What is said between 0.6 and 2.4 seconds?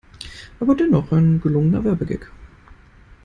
dennoch ein gelungener Werbegag.